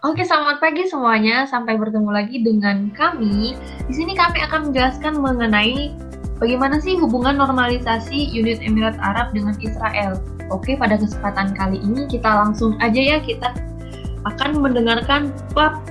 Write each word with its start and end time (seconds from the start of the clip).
Oke, 0.00 0.24
selamat 0.26 0.58
pagi 0.58 0.88
semuanya. 0.90 1.46
Sampai 1.46 1.78
bertemu 1.78 2.10
lagi 2.10 2.42
dengan 2.42 2.90
kami. 2.96 3.54
Di 3.86 3.94
sini 3.94 4.18
kami 4.18 4.42
akan 4.42 4.72
menjelaskan 4.72 5.14
mengenai 5.20 5.94
bagaimana 6.40 6.82
sih 6.82 6.98
hubungan 6.98 7.38
normalisasi 7.38 8.34
Unit 8.34 8.58
Emirat 8.58 8.98
Arab 8.98 9.30
dengan 9.36 9.54
Israel. 9.62 10.18
Oke, 10.50 10.74
pada 10.74 10.98
kesempatan 10.98 11.54
kali 11.54 11.78
ini 11.78 12.10
kita 12.10 12.26
langsung 12.26 12.74
aja 12.82 12.98
ya 12.98 13.22
kita 13.22 13.54
akan 14.26 14.60
mendengarkan 14.60 15.30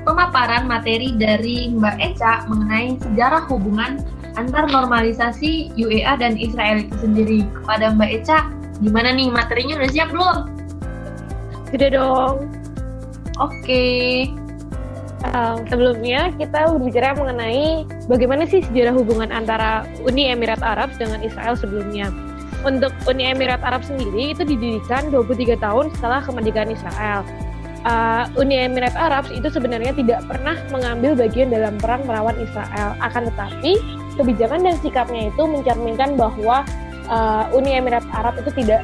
pemaparan 0.03 0.67
materi 0.67 1.15
dari 1.15 1.71
Mbak 1.71 1.95
Eca 1.97 2.43
mengenai 2.51 2.99
sejarah 2.99 3.47
hubungan 3.47 4.03
antar 4.37 4.69
normalisasi 4.69 5.73
UEA 5.79 6.19
dan 6.19 6.35
Israel 6.35 6.85
itu 6.85 6.95
sendiri. 7.01 7.39
Kepada 7.63 7.95
Mbak 7.95 8.09
Eca, 8.21 8.39
gimana 8.83 9.15
nih 9.15 9.29
materinya 9.33 9.81
udah 9.81 9.89
siap 9.89 10.09
belum? 10.13 10.37
Sudah 11.69 11.89
dong. 11.93 12.35
Oke. 13.39 14.27
Uh, 15.19 15.59
sebelumnya 15.67 16.31
kita 16.39 16.71
berbicara 16.71 17.11
mengenai 17.11 17.83
bagaimana 18.07 18.47
sih 18.47 18.63
sejarah 18.63 18.95
hubungan 18.95 19.27
antara 19.35 19.83
Uni 20.07 20.31
Emirat 20.31 20.63
Arab 20.63 20.95
dengan 20.95 21.19
Israel 21.19 21.59
sebelumnya. 21.59 22.07
Untuk 22.63 22.91
Uni 23.07 23.27
Emirat 23.27 23.59
Arab 23.63 23.83
sendiri 23.83 24.31
itu 24.35 24.43
didirikan 24.47 25.11
23 25.11 25.59
tahun 25.59 25.91
setelah 25.95 26.23
kemerdekaan 26.23 26.71
Israel. 26.71 27.27
Uh, 27.83 28.27
Uni 28.35 28.59
Emirat 28.63 28.95
Arab 28.95 29.27
itu 29.31 29.47
sebenarnya 29.47 29.95
tidak 29.95 30.23
pernah 30.27 30.55
mengambil 30.71 31.15
bagian 31.15 31.51
dalam 31.51 31.79
perang 31.79 32.03
melawan 32.03 32.35
Israel. 32.39 32.95
Akan 32.99 33.27
tetapi 33.31 33.79
kebijakan 34.19 34.67
dan 34.67 34.75
sikapnya 34.83 35.31
itu 35.31 35.43
mencerminkan 35.47 36.19
bahwa 36.19 36.67
uh, 37.07 37.47
Uni 37.55 37.79
Emirat 37.79 38.03
Arab 38.11 38.35
itu 38.43 38.51
tidak 38.59 38.83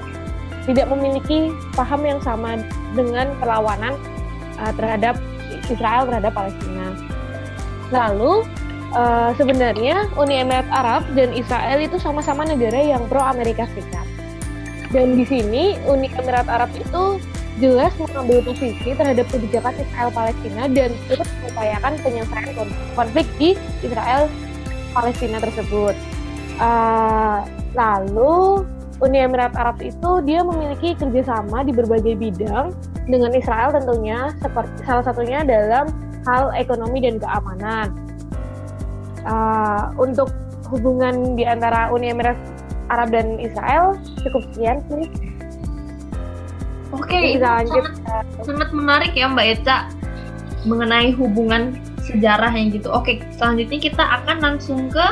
tidak 0.65 0.87
memiliki 0.89 1.53
paham 1.75 2.01
yang 2.07 2.19
sama 2.23 2.57
dengan 2.95 3.35
perlawanan 3.37 3.99
uh, 4.57 4.71
terhadap 4.79 5.19
Israel 5.67 6.07
terhadap 6.07 6.31
Palestina. 6.33 6.95
Lalu 7.93 8.47
uh, 8.95 9.29
sebenarnya 9.37 10.09
Uni 10.17 10.41
Emirat 10.41 10.65
Arab 10.71 11.03
dan 11.13 11.35
Israel 11.35 11.77
itu 11.83 11.99
sama-sama 11.99 12.47
negara 12.47 12.79
yang 12.79 13.03
pro 13.11 13.21
Amerika 13.21 13.67
Serikat. 13.75 14.07
Dan 14.89 15.19
di 15.19 15.25
sini 15.27 15.75
Uni 15.85 16.07
Emirat 16.15 16.47
Arab 16.47 16.71
itu 16.73 17.19
jelas 17.59 17.91
mengambil 17.95 18.43
posisi 18.51 18.91
terhadap 18.91 19.27
kebijakan 19.31 19.73
Israel 19.79 20.11
Palestina 20.11 20.67
dan 20.67 20.91
terus 21.07 21.29
mengupayakan 21.39 21.93
penyelesaian 22.03 22.51
konflik 22.95 23.27
di 23.39 23.55
Israel 23.79 24.27
Palestina 24.95 25.43
tersebut. 25.43 25.95
Uh, 26.55 27.43
lalu 27.75 28.63
Uni 29.03 29.19
Emirat 29.19 29.51
Arab 29.59 29.83
itu 29.83 30.23
dia 30.23 30.39
memiliki 30.39 30.95
kerjasama 30.95 31.67
di 31.67 31.75
berbagai 31.75 32.15
bidang 32.15 32.71
dengan 33.11 33.35
Israel 33.35 33.75
tentunya 33.75 34.31
seperti 34.39 34.87
salah 34.87 35.03
satunya 35.03 35.43
dalam 35.43 35.91
hal 36.23 36.55
ekonomi 36.55 37.03
dan 37.03 37.19
keamanan. 37.19 37.91
Uh, 39.27 39.91
untuk 39.99 40.31
hubungan 40.71 41.35
di 41.35 41.43
antara 41.43 41.91
Uni 41.91 42.15
Emirat 42.15 42.39
Arab 42.87 43.11
dan 43.11 43.35
Israel 43.41 43.99
cukup 44.23 44.47
sekian 44.53 44.79
sih. 44.87 45.11
Oke, 46.95 47.35
lanjut. 47.35 47.83
Sangat, 47.99 48.25
sangat 48.47 48.69
menarik 48.71 49.11
ya 49.17 49.27
Mbak 49.27 49.47
Eca 49.59 49.77
mengenai 50.63 51.11
hubungan 51.13 51.75
sejarah 52.05 52.53
yang 52.53 52.69
gitu. 52.71 52.93
Oke, 52.93 53.21
selanjutnya 53.35 53.79
kita 53.81 54.03
akan 54.03 54.37
langsung 54.41 54.87
ke 54.93 55.05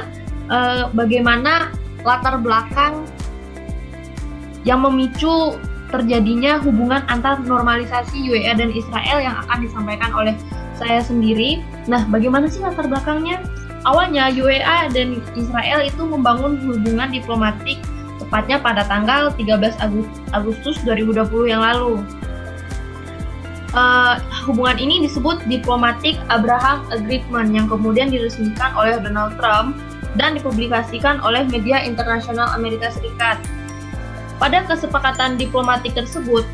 uh, 0.50 0.90
bagaimana 0.94 1.74
latar 2.06 2.38
belakang 2.40 3.08
yang 4.64 4.84
memicu 4.84 5.58
terjadinya 5.92 6.58
hubungan 6.64 7.06
antar 7.06 7.38
normalisasi 7.46 8.26
UEA 8.26 8.58
dan 8.58 8.74
Israel 8.74 9.22
yang 9.22 9.36
akan 9.46 9.58
disampaikan 9.62 10.10
oleh 10.16 10.34
saya 10.74 11.06
sendiri. 11.06 11.62
Nah, 11.86 12.10
bagaimana 12.10 12.50
sih 12.50 12.66
latar 12.66 12.90
belakangnya? 12.90 13.44
Awalnya 13.84 14.32
UEA 14.34 14.90
dan 14.90 15.20
Israel 15.36 15.84
itu 15.84 16.02
membangun 16.02 16.56
hubungan 16.66 17.12
diplomatik 17.12 17.78
tepatnya 18.18 18.58
pada 18.58 18.88
tanggal 18.88 19.36
13 19.36 19.76
Agustus 20.34 20.80
2020 20.88 21.52
yang 21.52 21.62
lalu. 21.62 22.02
Uh, 23.74 24.22
hubungan 24.46 24.78
ini 24.78 25.10
disebut 25.10 25.42
Diplomatic 25.50 26.22
Abraham 26.30 26.86
Agreement 26.94 27.50
yang 27.58 27.66
kemudian 27.66 28.14
diresmikan 28.14 28.70
oleh 28.78 29.02
Donald 29.02 29.34
Trump 29.42 29.82
dan 30.14 30.38
dipublikasikan 30.38 31.18
oleh 31.26 31.42
media 31.50 31.82
internasional 31.82 32.54
Amerika 32.54 32.94
Serikat. 32.94 33.42
Pada 34.38 34.62
kesepakatan 34.70 35.42
diplomatik 35.42 35.98
tersebut, 35.98 36.46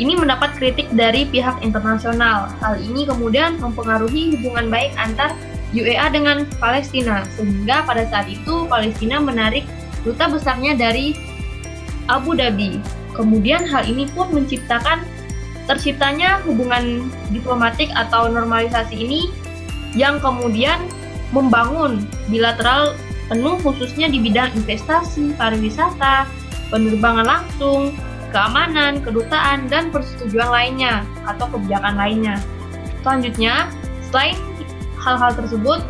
ini 0.00 0.16
mendapat 0.16 0.56
kritik 0.56 0.88
dari 0.96 1.28
pihak 1.28 1.60
internasional. 1.60 2.48
Hal 2.64 2.80
ini 2.80 3.04
kemudian 3.04 3.60
mempengaruhi 3.60 4.40
hubungan 4.40 4.72
baik 4.72 4.96
antar 4.96 5.36
UEA 5.76 6.08
dengan 6.08 6.48
Palestina, 6.56 7.24
sehingga 7.36 7.84
pada 7.84 8.08
saat 8.08 8.32
itu 8.32 8.64
Palestina 8.64 9.20
menarik 9.20 9.68
duta 10.08 10.28
besarnya 10.32 10.72
dari 10.72 11.12
Abu 12.08 12.32
Dhabi. 12.32 12.80
Kemudian 13.12 13.64
hal 13.68 13.88
ini 13.88 14.08
pun 14.12 14.32
menciptakan 14.32 15.04
terciptanya 15.66 16.40
hubungan 16.46 17.10
diplomatik 17.34 17.90
atau 17.92 18.30
normalisasi 18.30 18.94
ini 18.94 19.20
yang 19.98 20.22
kemudian 20.22 20.78
membangun 21.34 22.06
bilateral 22.30 22.94
penuh 23.26 23.58
khususnya 23.58 24.06
di 24.06 24.22
bidang 24.22 24.54
investasi, 24.54 25.34
pariwisata, 25.34 26.30
penerbangan 26.70 27.26
langsung, 27.26 27.90
keamanan, 28.30 29.02
kedutaan, 29.02 29.66
dan 29.66 29.90
persetujuan 29.90 30.46
lainnya 30.46 31.02
atau 31.26 31.50
kebijakan 31.50 31.98
lainnya. 31.98 32.38
Selanjutnya, 33.02 33.66
selain 34.06 34.38
hal-hal 35.02 35.34
tersebut, 35.34 35.82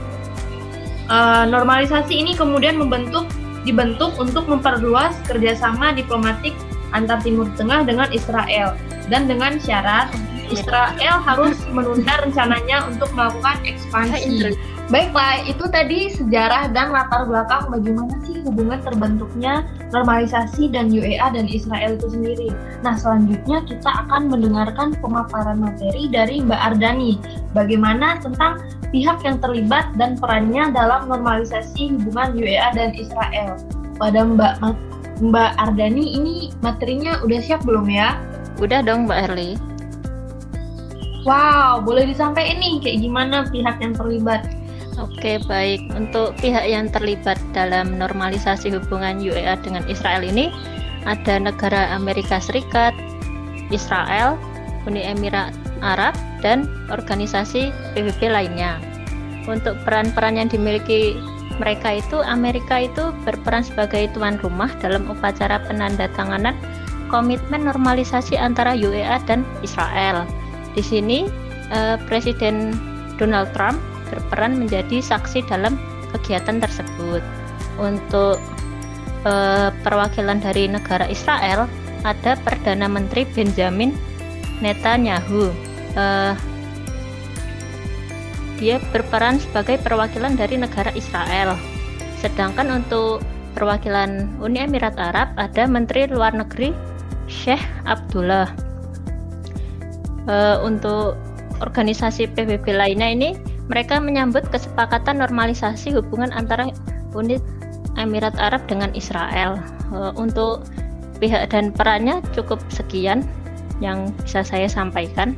uh, 1.13 1.45
normalisasi 1.45 2.17
ini 2.17 2.33
kemudian 2.33 2.81
membentuk 2.81 3.29
dibentuk 3.69 4.17
untuk 4.17 4.49
memperluas 4.49 5.13
kerjasama 5.27 5.93
diplomatik 5.93 6.55
antar 6.95 7.19
Timur 7.21 7.51
Tengah 7.59 7.83
dengan 7.83 8.09
Israel 8.15 8.79
dan 9.11 9.31
dengan 9.31 9.59
syarat 9.63 10.11
Israel 10.51 11.17
harus 11.27 11.59
menunda 11.75 12.23
rencananya 12.23 12.87
untuk 12.87 13.11
melakukan 13.15 13.59
ekspansi. 13.67 14.55
Baiklah, 14.87 15.43
itu 15.51 15.67
tadi 15.67 16.15
sejarah 16.15 16.71
dan 16.71 16.95
latar 16.95 17.27
belakang 17.27 17.67
bagaimana 17.75 18.15
sih 18.23 18.39
hubungan 18.47 18.79
terbentuknya 18.87 19.67
normalisasi 19.91 20.71
dan 20.71 20.95
UEA 20.95 21.35
dan 21.35 21.51
Israel 21.51 21.99
itu 21.99 22.07
sendiri. 22.07 22.55
Nah, 22.87 22.95
selanjutnya 22.95 23.67
kita 23.67 24.07
akan 24.07 24.31
mendengarkan 24.31 24.95
pemaparan 25.03 25.59
materi 25.59 26.07
dari 26.07 26.39
Mbak 26.39 26.61
Ardani. 26.71 27.19
Bagaimana 27.51 28.23
tentang 28.23 28.63
pihak 28.95 29.27
yang 29.27 29.43
terlibat 29.43 29.91
dan 29.99 30.15
perannya 30.23 30.71
dalam 30.71 31.11
normalisasi 31.11 31.99
hubungan 31.99 32.39
UEA 32.39 32.71
dan 32.79 32.95
Israel. 32.95 33.59
Pada 33.99 34.23
Mbak 34.23 34.63
Mbak 35.19 35.51
Ardani 35.59 36.15
ini 36.15 36.55
materinya 36.63 37.19
udah 37.27 37.41
siap 37.43 37.67
belum 37.67 37.91
ya? 37.91 38.15
Udah 38.57 38.81
dong 38.81 39.05
Mbak 39.05 39.21
Erli. 39.31 39.51
Wow, 41.27 41.83
boleh 41.83 42.07
disampaikan 42.07 42.63
nih 42.63 42.79
kayak 42.79 42.99
gimana 43.03 43.37
pihak 43.51 43.77
yang 43.83 43.93
terlibat? 43.99 44.47
Oke, 44.97 45.43
baik. 45.45 45.83
Untuk 45.93 46.39
pihak 46.41 46.65
yang 46.65 46.89
terlibat 46.89 47.37
dalam 47.53 47.99
normalisasi 48.01 48.73
hubungan 48.73 49.21
UEA 49.21 49.61
dengan 49.61 49.85
Israel 49.91 50.25
ini 50.25 50.49
ada 51.05 51.37
negara 51.37 51.93
Amerika 51.93 52.41
Serikat, 52.41 52.97
Israel, 53.69 54.41
Uni 54.89 55.05
Emirat 55.05 55.53
Arab, 55.85 56.17
dan 56.41 56.71
organisasi 56.89 57.75
PBB 57.93 58.33
lainnya. 58.33 58.81
Untuk 59.45 59.77
peran-peran 59.85 60.41
yang 60.41 60.49
dimiliki 60.49 61.19
mereka 61.61 62.01
itu, 62.01 62.23
Amerika 62.25 62.87
itu 62.87 63.13
berperan 63.27 63.67
sebagai 63.67 64.09
tuan 64.17 64.41
rumah 64.41 64.71
dalam 64.81 65.11
upacara 65.11 65.61
penandatanganan 65.69 66.57
komitmen 67.09 67.67
normalisasi 67.67 68.35
antara 68.39 68.75
UEA 68.75 69.23
dan 69.27 69.47
Israel 69.63 70.27
di 70.77 70.85
sini 70.85 71.25
eh, 71.73 71.97
Presiden 72.05 72.77
Donald 73.17 73.51
Trump 73.57 73.81
berperan 74.13 74.61
menjadi 74.61 75.01
saksi 75.01 75.43
dalam 75.49 75.81
kegiatan 76.13 76.61
tersebut. 76.61 77.25
Untuk 77.81 78.39
eh, 79.25 79.73
perwakilan 79.81 80.39
dari 80.45 80.69
negara 80.69 81.09
Israel 81.09 81.65
ada 82.05 82.37
Perdana 82.45 82.87
Menteri 82.87 83.25
Benjamin 83.33 83.97
Netanyahu. 84.61 85.51
Eh, 85.97 86.35
dia 88.57 88.81
berperan 88.89 89.37
sebagai 89.37 89.77
perwakilan 89.81 90.37
dari 90.37 90.57
negara 90.57 90.89
Israel. 90.97 91.57
Sedangkan 92.21 92.73
untuk 92.73 93.21
perwakilan 93.53 94.41
Uni 94.41 94.65
Emirat 94.65 94.97
Arab 94.97 95.33
ada 95.37 95.69
Menteri 95.69 96.09
Luar 96.09 96.33
Negeri 96.33 96.96
Sheikh 97.27 97.63
Abdullah 97.87 98.51
uh, 100.31 100.63
untuk 100.63 101.19
organisasi 101.63 102.31
PBB 102.37 102.75
lainnya 102.75 103.09
ini 103.11 103.31
mereka 103.67 103.99
menyambut 103.99 104.47
kesepakatan 104.51 105.19
normalisasi 105.19 105.91
hubungan 105.95 106.31
antara 106.31 106.71
Uni 107.17 107.43
Emirat 107.97 108.37
Arab 108.39 108.69
dengan 108.71 108.93
Israel. 108.95 109.59
Uh, 109.91 110.11
untuk 110.19 110.67
pihak 111.23 111.49
dan 111.51 111.73
perannya 111.73 112.21
cukup 112.37 112.61
sekian 112.69 113.25
yang 113.81 114.13
bisa 114.23 114.45
saya 114.45 114.69
sampaikan. 114.69 115.35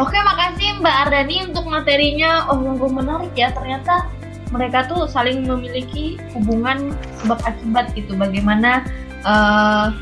Oke, 0.00 0.16
makasih 0.16 0.80
Mbak 0.80 0.96
Ardani 1.08 1.36
untuk 1.52 1.68
materinya. 1.68 2.48
Oh, 2.48 2.60
yang 2.64 2.80
menarik 2.80 3.32
ya. 3.36 3.52
Ternyata 3.52 4.08
mereka 4.48 4.88
tuh 4.88 5.04
saling 5.04 5.44
memiliki 5.44 6.16
hubungan 6.32 6.96
sebab 7.20 7.38
akibat 7.44 7.92
gitu. 7.92 8.16
Bagaimana 8.16 8.88
uh, 9.24 9.92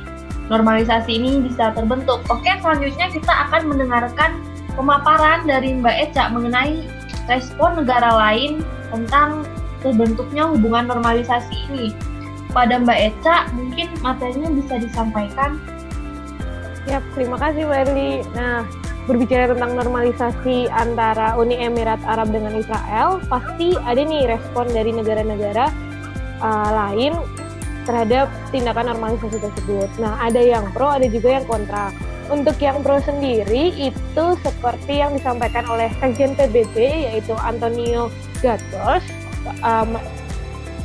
normalisasi 0.50 1.11
ini 1.14 1.47
bisa 1.47 1.70
terbentuk. 1.73 2.20
Oke, 2.26 2.50
selanjutnya 2.58 3.06
kita 3.08 3.32
akan 3.49 3.70
mendengarkan 3.70 4.43
pemaparan 4.75 5.47
dari 5.47 5.79
Mbak 5.79 6.11
Eca 6.11 6.29
mengenai 6.35 6.85
respon 7.31 7.79
negara 7.79 8.11
lain 8.11 8.61
tentang 8.91 9.47
terbentuknya 9.81 10.50
hubungan 10.50 10.91
normalisasi 10.91 11.55
ini. 11.70 11.94
Pada 12.50 12.82
Mbak 12.82 12.99
Eca, 12.99 13.47
mungkin 13.55 13.88
materinya 14.02 14.50
bisa 14.50 14.75
disampaikan. 14.82 15.62
Ya, 16.91 16.99
terima 17.14 17.38
kasih 17.38 17.70
Mbak 17.70 17.81
Erli. 17.87 18.12
Nah, 18.35 18.67
berbicara 19.06 19.55
tentang 19.55 19.79
normalisasi 19.79 20.67
antara 20.75 21.38
Uni 21.38 21.62
Emirat 21.62 22.02
Arab 22.02 22.35
dengan 22.35 22.58
Israel, 22.58 23.23
pasti 23.31 23.79
ada 23.87 24.02
nih 24.02 24.26
respon 24.26 24.67
dari 24.75 24.91
negara-negara 24.91 25.70
uh, 26.43 26.70
lain 26.75 27.14
terhadap 27.85 28.29
tindakan 28.50 28.94
normalisasi 28.94 29.38
tersebut. 29.41 29.88
Nah, 29.99 30.21
ada 30.21 30.41
yang 30.41 30.69
pro, 30.73 30.93
ada 30.93 31.06
juga 31.09 31.41
yang 31.41 31.47
kontra. 31.49 31.94
Untuk 32.31 32.62
yang 32.62 32.79
pro 32.87 33.03
sendiri 33.03 33.75
itu 33.75 34.25
seperti 34.47 35.03
yang 35.03 35.19
disampaikan 35.19 35.67
oleh 35.67 35.91
Sekjen 35.99 36.38
PBB 36.38 36.79
yaitu 37.11 37.35
Antonio 37.35 38.06
Gatos, 38.38 39.03
um, 39.67 39.99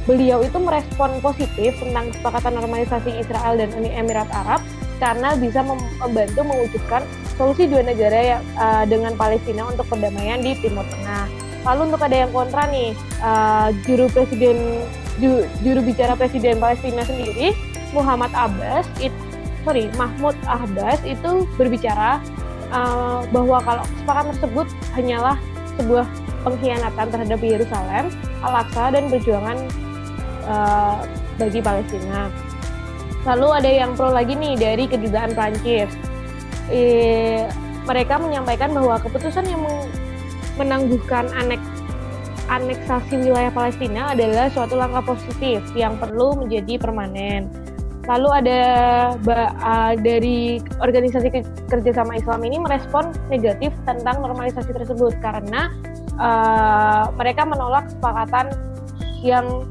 beliau 0.09 0.41
itu 0.41 0.57
merespon 0.57 1.21
positif 1.21 1.77
tentang 1.77 2.09
kesepakatan 2.13 2.57
normalisasi 2.57 3.21
Israel 3.21 3.57
dan 3.57 3.69
Uni 3.77 3.93
Emirat 3.93 4.29
Arab 4.33 4.61
karena 4.97 5.35
bisa 5.35 5.59
membantu 6.01 6.41
mewujudkan 6.41 7.03
solusi 7.35 7.67
dua 7.67 7.83
negara 7.83 8.39
yang, 8.39 8.43
uh, 8.55 8.83
dengan 8.87 9.13
Palestina 9.19 9.67
untuk 9.67 9.85
perdamaian 9.91 10.39
di 10.39 10.55
Timur 10.57 10.87
Tengah. 10.87 11.27
Lalu 11.65 11.81
untuk 11.91 12.01
ada 12.05 12.15
yang 12.25 12.31
kontra 12.31 12.69
nih, 12.69 12.93
uh, 13.19 13.73
juru 13.83 14.05
presiden 14.13 14.85
juru 15.63 15.79
bicara 15.83 16.13
presiden 16.19 16.59
Palestina 16.59 17.03
sendiri 17.07 17.55
Muhammad 17.95 18.31
Abbas 18.35 18.83
itu 18.99 19.15
sorry 19.63 19.87
Mahmud 19.95 20.35
Abbas 20.45 21.01
itu 21.07 21.47
berbicara 21.55 22.19
uh, 22.69 23.25
bahwa 23.31 23.57
kalau 23.63 23.83
kesepakatan 23.87 24.29
tersebut 24.35 24.67
hanyalah 24.93 25.37
sebuah 25.75 26.05
pengkhianatan 26.45 27.07
terhadap 27.09 27.39
Yerusalem, 27.41 28.13
Al-Aqsa 28.45 28.93
dan 28.93 29.09
perjuangan 29.09 29.57
uh, 30.45 31.01
bagi 31.41 31.59
Palestina. 31.59 32.29
Lalu 33.25 33.47
ada 33.49 33.69
yang 33.69 33.97
pro 33.97 34.13
lagi 34.13 34.37
nih 34.37 34.53
dari 34.53 34.85
kedutaan 34.85 35.33
Prancis. 35.33 35.89
E, 36.69 36.81
mereka 37.89 38.21
menyampaikan 38.21 38.69
bahwa 38.69 39.01
keputusan 39.01 39.49
yang 39.49 39.65
menangguhkan 40.61 41.25
anek 41.33 41.57
aneksasi 42.49 43.25
wilayah 43.25 43.51
Palestina 43.51 44.13
adalah 44.13 44.49
suatu 44.53 44.77
langkah 44.77 45.01
positif 45.15 45.61
yang 45.73 45.97
perlu 45.97 46.37
menjadi 46.37 46.77
permanen. 46.77 47.49
Lalu 48.05 48.29
ada 48.45 48.61
dari 49.97 50.61
organisasi 50.77 51.33
kerjasama 51.65 52.21
Islam 52.21 52.45
ini 52.45 52.61
merespon 52.61 53.09
negatif 53.33 53.73
tentang 53.89 54.21
normalisasi 54.21 54.69
tersebut 54.77 55.17
karena 55.25 55.73
uh, 56.21 57.09
mereka 57.17 57.49
menolak 57.49 57.89
kesepakatan 57.89 58.53
yang 59.25 59.65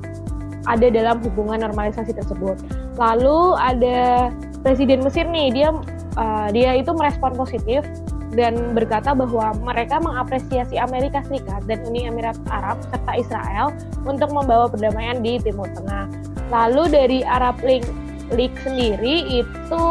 ada 0.66 0.90
dalam 0.90 1.22
hubungan 1.22 1.62
normalisasi 1.62 2.10
tersebut. 2.10 2.58
Lalu 2.98 3.54
ada 3.54 4.34
Presiden 4.66 5.06
Mesir 5.06 5.30
nih 5.30 5.54
dia 5.54 5.70
uh, 6.18 6.48
dia 6.50 6.74
itu 6.74 6.90
merespon 6.90 7.38
positif 7.38 7.86
dan 8.34 8.74
berkata 8.74 9.14
bahwa 9.14 9.54
mereka 9.62 10.02
mengapresiasi 10.02 10.78
Amerika 10.78 11.22
Serikat 11.26 11.62
dan 11.70 11.82
Uni 11.86 12.06
Emirat 12.10 12.38
Arab 12.50 12.82
serta 12.90 13.12
Israel 13.14 13.66
untuk 14.04 14.30
membawa 14.34 14.66
perdamaian 14.66 15.22
di 15.22 15.38
Timur 15.38 15.70
Tengah. 15.70 16.10
Lalu 16.50 16.82
dari 16.90 17.18
Arab 17.24 17.58
League 17.62 17.86
League 18.34 18.56
sendiri 18.66 19.42
itu 19.42 19.84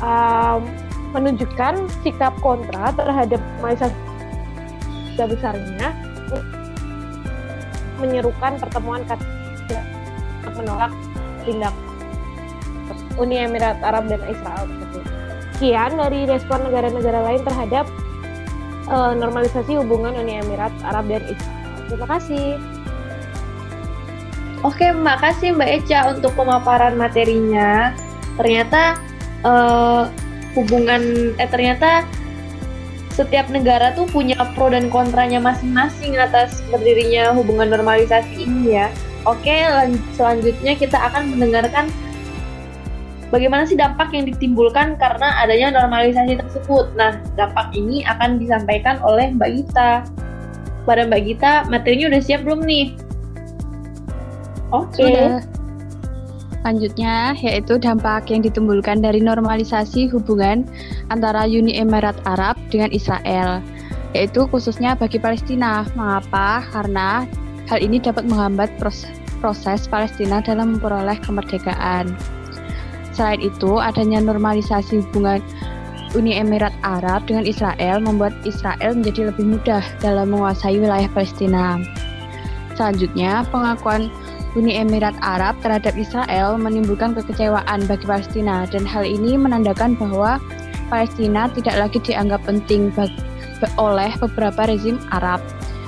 um, 0.00 0.60
menunjukkan 1.12 1.86
sikap 2.00 2.32
kontra 2.40 2.90
terhadap 2.96 3.40
Malaysia 3.60 3.92
besarnya 5.22 5.92
menyerukan 8.02 8.58
pertemuan 8.58 9.06
menolak 10.58 10.90
tindak 11.46 11.74
Uni 13.20 13.36
Emirat 13.44 13.78
Arab 13.84 14.10
dan 14.10 14.18
Israel. 14.26 14.66
Sekian 15.62 15.94
dari 15.94 16.26
respon 16.26 16.58
negara-negara 16.66 17.22
lain 17.22 17.38
terhadap 17.46 17.86
uh, 18.90 19.14
normalisasi 19.14 19.78
hubungan 19.78 20.10
Uni 20.18 20.42
Emirat 20.42 20.74
Arab 20.82 21.06
dan 21.06 21.22
Israel. 21.22 21.78
Terima 21.86 22.06
kasih. 22.18 22.58
Oke, 24.66 24.90
makasih 24.90 25.54
Mbak 25.54 25.70
Eca 25.86 26.18
untuk 26.18 26.34
pemaparan 26.34 26.98
materinya. 26.98 27.94
Ternyata 28.42 28.98
uh, 29.46 30.10
hubungan 30.58 31.30
eh 31.38 31.46
ternyata 31.46 32.10
setiap 33.14 33.46
negara 33.46 33.94
tuh 33.94 34.10
punya 34.10 34.34
pro 34.58 34.66
dan 34.66 34.90
kontranya 34.90 35.38
masing-masing 35.38 36.18
atas 36.18 36.58
berdirinya 36.74 37.38
hubungan 37.38 37.70
normalisasi 37.70 38.50
ini 38.50 38.82
ya. 38.82 38.90
Oke, 39.30 39.62
selanjutnya 40.18 40.74
kita 40.74 40.98
akan 40.98 41.38
mendengarkan 41.38 41.86
bagaimana 43.32 43.64
sih 43.64 43.80
dampak 43.80 44.12
yang 44.12 44.28
ditimbulkan 44.28 45.00
karena 45.00 45.40
adanya 45.40 45.80
normalisasi 45.80 46.36
tersebut. 46.36 46.92
Nah, 46.94 47.16
dampak 47.34 47.72
ini 47.72 48.04
akan 48.04 48.36
disampaikan 48.36 49.00
oleh 49.00 49.32
Mbak 49.32 49.50
Gita. 49.56 50.04
Pada 50.84 51.08
Mbak 51.08 51.22
Gita, 51.24 51.52
materinya 51.72 52.12
udah 52.12 52.22
siap 52.22 52.44
belum 52.44 52.60
nih? 52.68 52.86
Oke. 54.70 55.00
Okay. 55.00 55.40
Selanjutnya 56.62 57.34
yaitu 57.42 57.74
dampak 57.74 58.30
yang 58.30 58.46
ditimbulkan 58.46 59.02
dari 59.02 59.18
normalisasi 59.18 60.06
hubungan 60.14 60.62
antara 61.10 61.42
Uni 61.42 61.74
Emirat 61.74 62.14
Arab 62.22 62.54
dengan 62.70 62.94
Israel, 62.94 63.58
yaitu 64.14 64.46
khususnya 64.46 64.94
bagi 64.94 65.18
Palestina. 65.18 65.82
Mengapa? 65.98 66.62
Karena 66.70 67.26
hal 67.66 67.82
ini 67.82 67.98
dapat 67.98 68.30
menghambat 68.30 68.70
proses, 68.78 69.10
proses 69.42 69.90
Palestina 69.90 70.38
dalam 70.38 70.78
memperoleh 70.78 71.18
kemerdekaan. 71.26 72.14
Selain 73.12 73.40
itu, 73.44 73.76
adanya 73.76 74.24
normalisasi 74.24 75.04
hubungan 75.04 75.44
Uni 76.12 76.36
Emirat 76.36 76.76
Arab 76.84 77.24
dengan 77.24 77.48
Israel 77.48 78.00
membuat 78.04 78.36
Israel 78.44 78.92
menjadi 78.92 79.32
lebih 79.32 79.56
mudah 79.56 79.80
dalam 80.04 80.32
menguasai 80.32 80.76
wilayah 80.76 81.08
Palestina. 81.12 81.80
Selanjutnya, 82.76 83.44
pengakuan 83.48 84.12
Uni 84.52 84.76
Emirat 84.76 85.16
Arab 85.24 85.56
terhadap 85.64 85.96
Israel 85.96 86.60
menimbulkan 86.60 87.16
kekecewaan 87.16 87.88
bagi 87.88 88.04
Palestina 88.04 88.68
dan 88.68 88.84
hal 88.84 89.08
ini 89.08 89.40
menandakan 89.40 89.96
bahwa 89.96 90.36
Palestina 90.92 91.48
tidak 91.56 91.88
lagi 91.88 91.98
dianggap 92.04 92.44
penting 92.44 92.92
oleh 93.80 94.12
beberapa 94.20 94.68
rezim 94.68 95.00
Arab. 95.08 95.40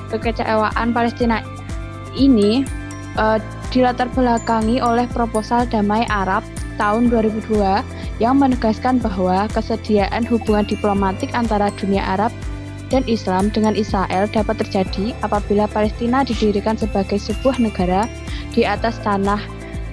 Kekecewaan 0.09 0.97
Palestina 0.97 1.45
ini 2.17 2.65
uh, 3.21 3.37
dilatar 3.69 4.09
belakangi 4.17 4.81
oleh 4.81 5.05
proposal 5.13 5.69
damai 5.69 6.09
Arab 6.09 6.41
tahun 6.77 7.11
2002 7.11 7.55
yang 8.23 8.39
menegaskan 8.39 9.03
bahwa 9.03 9.51
kesediaan 9.51 10.27
hubungan 10.27 10.67
diplomatik 10.67 11.31
antara 11.35 11.71
dunia 11.79 12.03
Arab 12.03 12.31
dan 12.93 13.03
Islam 13.09 13.51
dengan 13.51 13.75
Israel 13.75 14.29
dapat 14.29 14.61
terjadi 14.63 15.17
apabila 15.25 15.67
Palestina 15.67 16.23
didirikan 16.23 16.79
sebagai 16.79 17.17
sebuah 17.19 17.59
negara 17.59 18.07
di 18.53 18.63
atas 18.63 19.01
tanah 19.03 19.41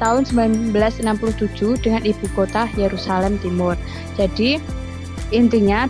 tahun 0.01 0.25
1967 0.25 1.81
dengan 1.81 2.01
ibu 2.01 2.25
kota 2.33 2.65
Yerusalem 2.77 3.37
Timur. 3.39 3.77
Jadi 4.17 4.57
intinya 5.29 5.85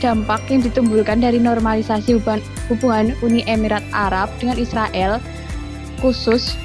dampak 0.00 0.48
yang 0.48 0.64
ditimbulkan 0.64 1.20
dari 1.20 1.36
normalisasi 1.36 2.16
hubungan, 2.16 2.40
hubungan 2.72 3.06
Uni 3.20 3.44
Emirat 3.44 3.84
Arab 3.92 4.32
dengan 4.40 4.56
Israel 4.56 5.20
khusus 6.00 6.56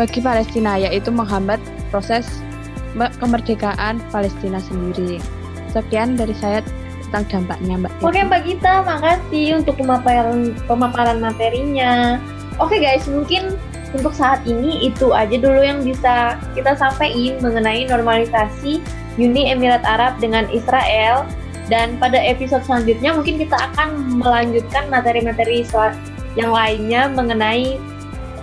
bagi 0.00 0.24
Palestina 0.24 0.80
yaitu 0.80 1.12
menghambat 1.12 1.60
proses 1.92 2.40
kemerdekaan 2.96 4.00
Palestina 4.08 4.62
sendiri. 4.62 5.20
Sekian 5.72 6.16
dari 6.16 6.32
saya 6.36 6.64
tentang 7.08 7.44
dampaknya 7.44 7.74
Mbak. 7.80 7.92
Oke 8.04 8.20
Mbak 8.20 8.40
Gita, 8.44 8.74
makasih 8.84 9.60
untuk 9.60 9.74
pemaparan 9.80 10.52
pemaparan 10.68 11.18
materinya. 11.20 12.20
Oke 12.60 12.80
guys, 12.80 13.08
mungkin 13.08 13.56
untuk 13.96 14.12
saat 14.12 14.44
ini 14.44 14.92
itu 14.92 15.16
aja 15.16 15.36
dulu 15.40 15.64
yang 15.64 15.80
bisa 15.80 16.36
kita 16.52 16.76
sampaikan 16.76 17.40
mengenai 17.40 17.88
normalisasi 17.88 18.84
Uni 19.16 19.50
Emirat 19.50 19.82
Arab 19.88 20.20
dengan 20.20 20.44
Israel 20.52 21.24
dan 21.72 21.96
pada 22.00 22.16
episode 22.16 22.64
selanjutnya 22.64 23.12
mungkin 23.12 23.40
kita 23.40 23.56
akan 23.72 24.20
melanjutkan 24.20 24.88
materi-materi 24.88 25.64
yang 26.36 26.52
lainnya 26.52 27.08
mengenai 27.12 27.76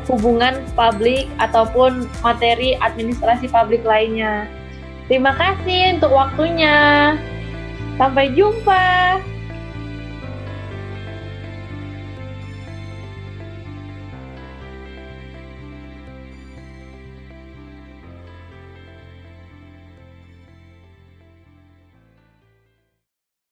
hubungan 0.06 0.62
publik 0.78 1.28
ataupun 1.42 2.06
materi 2.22 2.78
administrasi 2.80 3.50
publik 3.50 3.82
lainnya. 3.82 4.46
Terima 5.06 5.34
kasih 5.38 5.98
untuk 6.00 6.14
waktunya. 6.14 7.14
Sampai 7.96 8.34
jumpa. 8.34 9.22